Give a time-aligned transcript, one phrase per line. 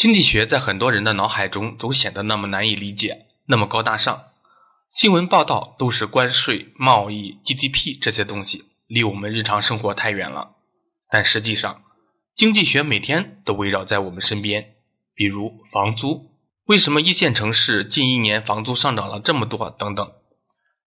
[0.00, 4.28] 经济学在很多人的脑海中总显得那么难以理解，那么高大上。
[4.88, 10.52] 新闻报道都是关税、贸易、GDP 这些东西，离我们日常生活太远了。
[11.10, 11.82] 但实际上，
[12.34, 14.70] 经济学每天都围绕在我们身边。
[15.14, 16.30] 比如房租，
[16.64, 19.68] 为什么一线城市近一年房租上涨了这么多？
[19.68, 20.12] 等等。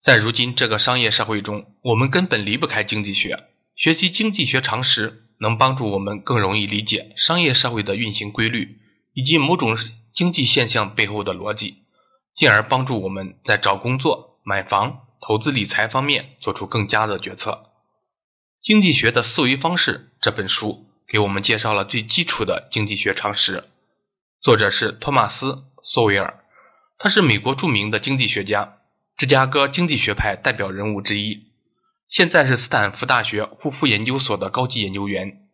[0.00, 3.48] 在如今这个商业社会中，我们根本离不开经济学。
[3.74, 8.78] 学习经济学常识，能帮助我们更容易理解商业社会的运行规律，
[9.12, 9.76] 以及某种
[10.12, 11.84] 经济现象背后的逻辑，
[12.34, 17.66] 进而帮助我们在找工作、买房、投资理财方面做出更佳的决策。
[18.62, 23.64] 《经济学的思维方式》这本书给我们介绍了最基础的经济学常识，
[24.40, 25.52] 作者是托马斯·
[25.82, 26.44] 索维尔，
[26.98, 28.76] 他是美国著名的经济学家。
[29.16, 31.48] 芝加哥经济学派代表人物之一，
[32.08, 35.46] 现在是斯坦福大学护肤研究所的高级研究员。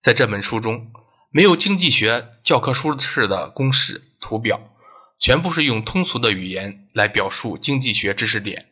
[0.00, 0.92] 在这本书中，
[1.34, 4.60] 没有经济学教科书式的公式、图表，
[5.18, 8.66] 全部是用通俗的语言来表述经济学知识点。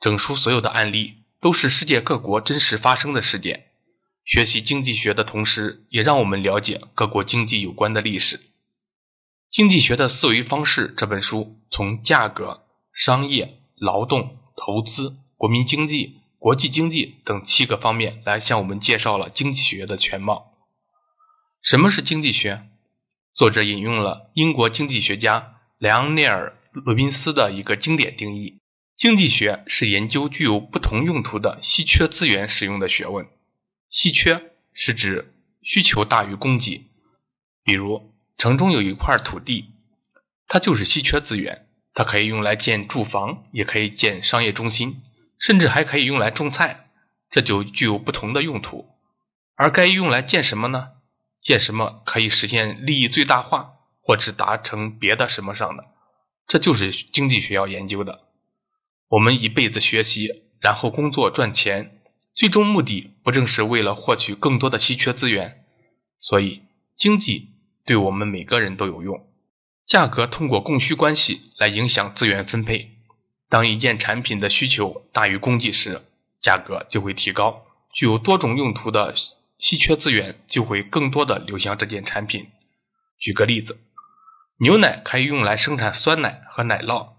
[0.00, 3.64] 整书所有的案例都是世界各国真实发生的事件。
[4.24, 8.38] 学习经济学的同时，也让我们了解各国经济有关的历史。
[9.50, 13.58] 《经济学的思维方式》这本书从价格、商业。
[13.76, 20.53] 劳动、投资、国民经济、国际经济等七个方面来向我们介绍了经济学的全貌。
[21.64, 22.62] 什么是经济学？
[23.32, 28.60] 作者引用了英国经济学家莱昂内尔·罗宾斯的一个经典定义：
[28.98, 33.26] 经济学是研究具有不同用途的稀缺资源使用的学问。
[33.88, 36.90] 稀缺是指需求大于供给，
[37.64, 39.70] 比如城中有一块土地，
[40.46, 41.66] 它就是稀缺资源。
[41.94, 45.00] 它可以用来建住房，也可以建商业中心，
[45.38, 46.90] 甚至还可以用来种菜，
[47.30, 48.86] 这就具有不同的用途。
[49.54, 50.90] 而该用来建什么呢？
[51.44, 55.84] 建什么可以实现利益最大化，或是达成别的什么上的？
[56.48, 58.22] 这就是经济学要研究的。
[59.08, 62.00] 我们一辈子学习，然后工作赚钱，
[62.34, 65.64] 最终目的不正是为了获取更多的稀缺资源？
[66.18, 66.62] 所以，
[66.94, 67.50] 经济
[67.84, 69.26] 对我们每个人都有用。
[69.84, 72.92] 价格通过供需关系来影响资源分配。
[73.50, 76.00] 当一件产品的需求大于供给时，
[76.40, 77.66] 价格就会提高。
[77.92, 79.14] 具有多种用途的
[79.58, 82.50] 稀缺资源就会更多的流向这件产品。
[83.18, 83.78] 举个例子，
[84.58, 87.14] 牛奶可以用来生产酸奶和奶酪。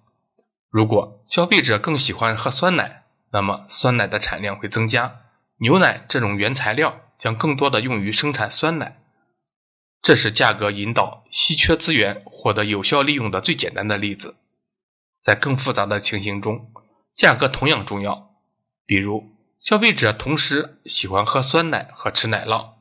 [0.70, 5.22] 如果消费者更喜欢喝酸奶，那么酸奶的产量会增加，
[5.58, 8.98] 牛奶这种原材料将更多的用于生产酸奶。
[10.02, 14.36] 这是价格引导稀缺资源获得有效利用的最简单的例子。
[15.24, 16.72] 在更复杂的情形中，
[17.16, 18.30] 价格同样重要。
[18.86, 22.74] 比如，消费者同时喜欢喝酸奶和吃奶酪，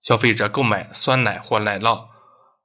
[0.00, 2.08] 消费者购买酸奶或奶酪，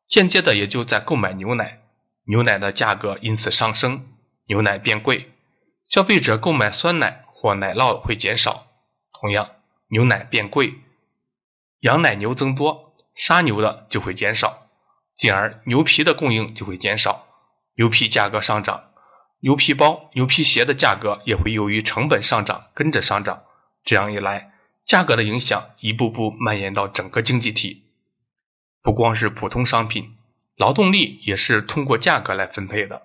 [0.08, 1.82] 间接的也就在购买牛奶，
[2.26, 4.08] 牛奶的价格因此上升，
[4.48, 5.32] 牛奶变贵。
[5.84, 8.68] 消费者购买酸奶或奶酪会减少，
[9.20, 9.50] 同样，
[9.90, 10.76] 牛奶变贵，
[11.80, 12.96] 羊奶牛增多。
[13.16, 14.68] 杀牛的就会减少，
[15.16, 17.26] 进而牛皮的供应就会减少，
[17.76, 18.90] 牛皮价格上涨，
[19.40, 23.44] 牛皮包、牛皮鞋的价格也会由于成本上涨跟着上涨。
[23.86, 24.52] 这样一来，
[24.84, 27.84] 价格的影响一步步蔓延到整个经济体。
[28.82, 30.16] 不光是普通商品，
[30.58, 33.04] 劳动力也是通过价格来分配的。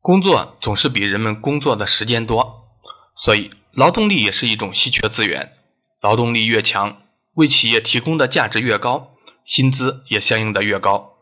[0.00, 2.68] 工作总是比人们工作的时间多，
[3.14, 5.52] 所以劳动力也是一种稀缺资源。
[6.00, 7.02] 劳动力越强，
[7.34, 9.14] 为企业提供的价值越高。
[9.44, 11.14] 薪资也相应的越高，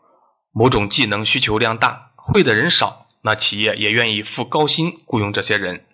[0.51, 5.85] 某种技能需求量大，会的人少，那企业也愿意付高薪雇佣这些人。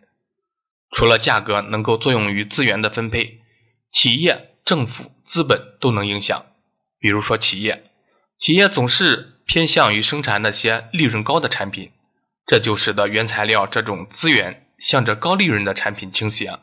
[0.95, 3.41] 除了价格能够作用于资源的分配，
[3.91, 6.45] 企业、政府、资本都能影响。
[6.99, 7.83] 比如说企业，
[8.37, 11.91] 企业总是偏向于生产那些利润高的产品，
[12.45, 16.59] 这就使得原材料这种资源向着高利润的产品倾斜。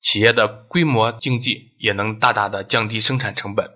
[0.00, 3.72] 企业的规模经济也能大大的降低生产成本。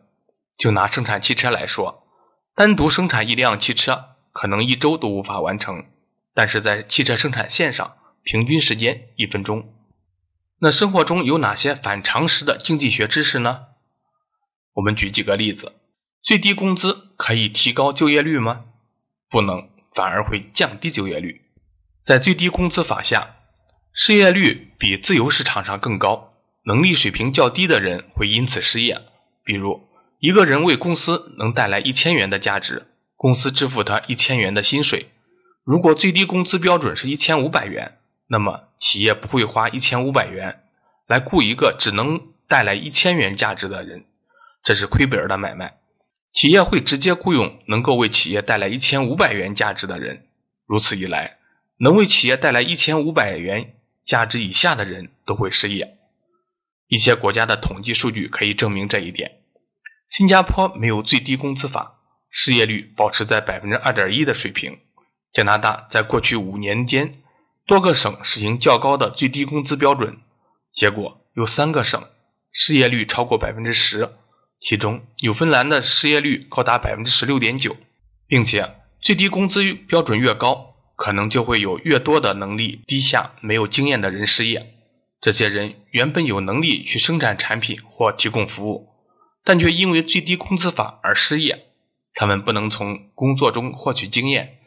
[0.57, 2.07] 就拿生产汽车来说，
[2.55, 5.85] 单独生产一辆汽车可能一周都无法完成，
[6.33, 9.74] 但是在汽车生产线上，平均时间一分钟。
[10.59, 13.67] 那生活中有哪些反常识的经济学知识呢？
[14.73, 15.73] 我们举几个例子：
[16.23, 18.65] 最低工资可以提高就业率吗？
[19.31, 21.43] 不能，反而会降低就业率。
[22.05, 23.37] 在最低工资法下，
[23.93, 26.33] 失业率比自由市场上更高，
[26.65, 29.03] 能力水平较低的人会因此失业，
[29.45, 29.89] 比如。
[30.21, 35.11] 一个人为公司能带来一千元的价值，公司支付他一千元的薪水。
[35.65, 40.63] 如果最低工资标准是一千五百元，那么企业不会花一千五百元
[41.07, 44.05] 来雇一个只能带来一千元价值的人，
[44.63, 45.79] 这是亏本的买卖。
[46.33, 50.27] 企业会直接雇佣能够为企业带来一千五百元价值的人，
[50.67, 51.37] 如此一来，
[51.79, 53.75] 能为企业带来一千五百元
[54.05, 55.97] 价值以下的人都会失业。
[56.89, 59.39] 一些国家的统计数据可以证明这一点。
[60.09, 62.01] 新加坡没有最低工资法，
[62.31, 64.81] 失业率保持在百分之二点一的水平。
[65.33, 67.23] 加拿大在过去五年间，
[67.67, 70.19] 多个省实行较高的最低工资标准，
[70.75, 72.05] 结果有三个省
[72.53, 74.11] 失业率超过百分之十。
[74.61, 77.77] 其中，纽芬兰的失业率高达百分之十六点九，
[78.27, 84.75] 并且最低工资标准越高，可能就会有越多的能力低下、没有经验的人失业。
[85.21, 88.89] 这些人原本有能力去生产产品或提供服务，
[89.43, 91.65] 但却因为最低工资法而失业。
[92.15, 94.59] 他们不能从工作中获取经验，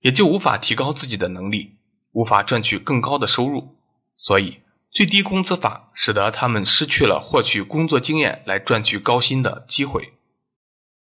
[0.00, 1.78] 也就无法提高自己的能力，
[2.12, 3.76] 无法赚取更高的收入。
[4.14, 4.60] 所以。
[4.94, 10.12] 最低工资法使得他们失去了获取工作经验来赚取高薪的机会。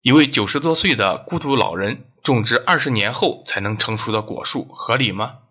[0.01, 5.41] 一位九十多岁的孤独老人种植二十年后才能成熟的果树，合理吗？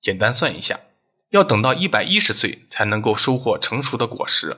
[0.00, 0.80] 简单算一下，
[1.28, 4.56] 要等到一百一十岁才能够收获成熟的果实。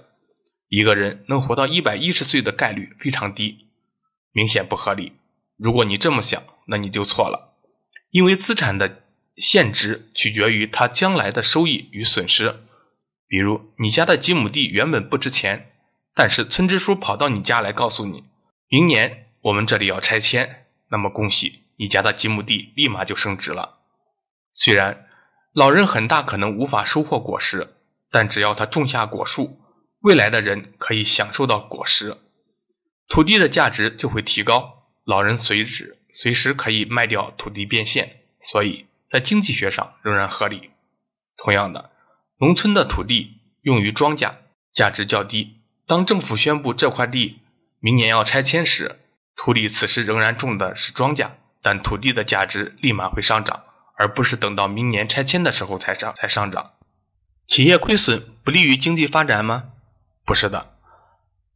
[0.68, 3.66] 一个人能活到一百一十岁的概率非常低，
[4.30, 5.14] 明显不合理。
[5.56, 7.56] 如果你这么想，那你就错了，
[8.10, 9.02] 因为资产的
[9.36, 12.56] 现值取决于它将来的收益与损失。
[13.28, 15.72] 比如，你家的几亩地原本不值钱，
[16.14, 18.24] 但是村支书跑到你家来告诉你，
[18.68, 23.78] 明年我们这里要拆迁，那么恭喜，你家的几亩地立马就升值了。
[24.52, 25.06] 虽然
[25.52, 27.74] 老人很大可能无法收获果实，
[28.10, 29.60] 但只要他种下果树，
[30.00, 32.16] 未来的人可以享受到果实，
[33.08, 40.70] 土地的价值就会提高，老人随时随时可以卖掉土地变现，所以在经济学上仍然合理。
[41.36, 41.90] 同样的。
[42.38, 44.34] 农村的土地用于庄稼，
[44.74, 45.62] 价值较低。
[45.86, 47.38] 当政府宣布这块地
[47.80, 49.00] 明年要拆迁时，
[49.36, 51.30] 土里此时仍然种的是庄稼，
[51.62, 53.62] 但土地的价值立马会上涨，
[53.96, 56.72] 而不是等到明年拆迁的时候才上才上涨。
[57.46, 59.70] 企业亏损不利于经济发展吗？
[60.26, 60.76] 不是的，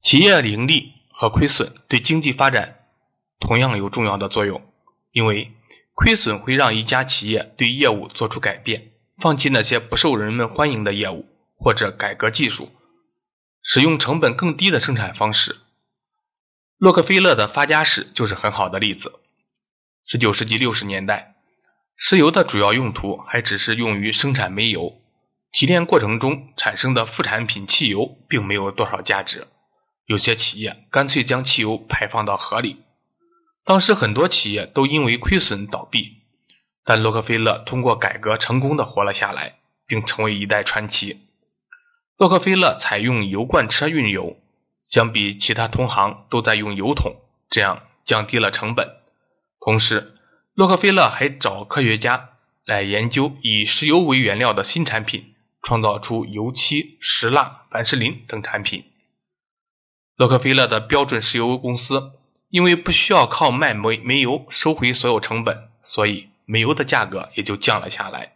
[0.01, 2.87] 企业盈利和亏损对经济发展
[3.39, 4.63] 同样有重要的作用，
[5.13, 5.53] 因为
[6.01, 8.93] 亏损会让一家企业对业务做出改变。
[9.19, 11.27] 放弃那些不受人们欢迎的业务，
[11.57, 12.71] 或者改革技术，
[13.63, 15.59] 使用成本更低的生产方式。
[16.79, 19.13] 洛克菲勒的发家史就是很好的例子。
[20.07, 21.35] 十九世纪六十年代，
[21.97, 25.03] 石油的主要用途还只是用于生产煤油，
[25.53, 29.47] 提炼过程中产生的副产品汽油并没有多少价值。
[30.07, 32.79] 有些企业干脆将汽油排放到河里。
[33.71, 36.17] 当时很多企业都因为亏损倒闭。
[36.83, 41.21] 但洛克菲勒通过改革成功的活了下来，并成为一代传奇。
[42.17, 44.37] 洛克菲勒采用油罐车运油，
[44.85, 47.15] 相比其他同行都在用油桶，
[47.49, 48.89] 这样降低了成本。
[49.61, 50.17] 同时，
[50.55, 52.31] 洛克菲勒还找科学家
[52.65, 58.83] 来研究以石油为原料的新产品，创造出油漆、石蜡、凡士林等产品。
[60.17, 62.15] 洛克菲勒的标准石油公司
[62.51, 66.29] 因为不需要靠卖煤煤油收回所有成本，所以。
[66.47, 68.33] 煤油的价格也就降了下来。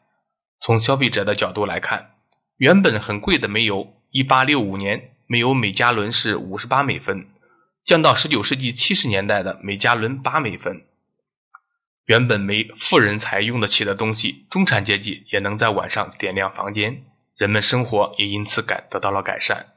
[0.60, 2.12] 从消费者的角度来看，
[2.56, 7.26] 原本很贵的煤油，1865年煤油每加仑是58美分，
[7.84, 10.84] 降到19世纪70年代的每加仑8美分。
[12.04, 17.02] 原本没富人才用得起的东西，中产阶级也能在晚上点亮房间，
[17.36, 19.66] 人们生活也因此改得到了改善。《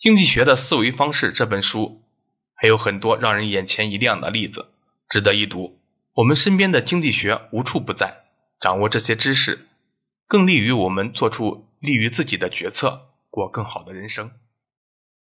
[0.00, 2.02] 经济学的思维方式》这本书
[2.56, 4.66] 还有很多让人眼前一亮的例子，
[5.08, 5.78] 值得一读。
[6.14, 8.24] 我们身边的经济学无处不在，
[8.58, 9.66] 掌握这些知识，
[10.26, 14.30] 更利于我们做出利于自己的决策，过更好的人生。